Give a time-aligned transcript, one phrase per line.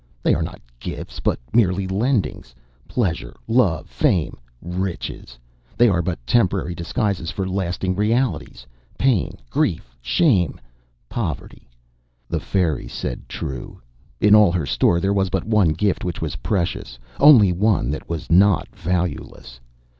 [0.23, 2.55] They are not gifts, but merely lendings.
[2.87, 5.37] Pleasure, Love, Fame, Riches:
[5.77, 8.65] they are but temporary disguises for lasting realities
[8.97, 10.59] Pain, Grief, Shame,
[11.07, 11.69] Poverty.
[12.27, 13.79] The fairy said true;
[14.19, 18.09] in all her store there was but one gift which was precious, only one that
[18.09, 19.59] was not valueless.